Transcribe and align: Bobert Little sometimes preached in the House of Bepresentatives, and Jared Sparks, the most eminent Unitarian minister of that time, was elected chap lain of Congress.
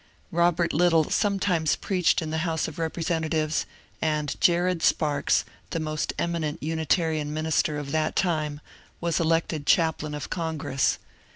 Bobert 0.33 0.73
Little 0.73 1.11
sometimes 1.11 1.75
preached 1.75 2.23
in 2.23 2.31
the 2.31 2.39
House 2.39 2.67
of 2.67 2.77
Bepresentatives, 2.77 3.65
and 4.01 4.35
Jared 4.41 4.81
Sparks, 4.81 5.45
the 5.69 5.79
most 5.79 6.11
eminent 6.17 6.57
Unitarian 6.63 7.31
minister 7.31 7.77
of 7.77 7.91
that 7.91 8.15
time, 8.15 8.61
was 8.99 9.19
elected 9.19 9.67
chap 9.67 10.01
lain 10.01 10.15
of 10.15 10.31
Congress. 10.31 10.97